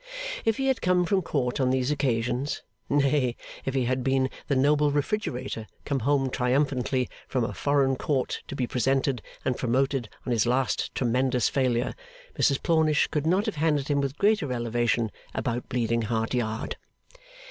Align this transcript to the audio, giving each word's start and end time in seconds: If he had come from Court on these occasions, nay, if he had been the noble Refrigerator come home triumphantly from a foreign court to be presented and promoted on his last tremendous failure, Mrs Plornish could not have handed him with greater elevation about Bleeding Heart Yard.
If 0.45 0.57
he 0.57 0.65
had 0.65 0.81
come 0.81 1.05
from 1.05 1.21
Court 1.21 1.59
on 1.59 1.69
these 1.69 1.91
occasions, 1.91 2.63
nay, 2.89 3.35
if 3.65 3.75
he 3.75 3.85
had 3.85 4.03
been 4.03 4.31
the 4.47 4.55
noble 4.55 4.89
Refrigerator 4.89 5.67
come 5.85 5.99
home 5.99 6.31
triumphantly 6.31 7.07
from 7.27 7.43
a 7.43 7.53
foreign 7.53 7.95
court 7.95 8.41
to 8.47 8.55
be 8.55 8.65
presented 8.65 9.21
and 9.45 9.55
promoted 9.57 10.09
on 10.25 10.31
his 10.31 10.47
last 10.47 10.95
tremendous 10.95 11.49
failure, 11.49 11.93
Mrs 12.35 12.63
Plornish 12.63 13.09
could 13.11 13.27
not 13.27 13.45
have 13.45 13.57
handed 13.57 13.89
him 13.89 14.01
with 14.01 14.17
greater 14.17 14.51
elevation 14.51 15.11
about 15.35 15.69
Bleeding 15.69 16.01
Heart 16.01 16.33
Yard. 16.33 16.77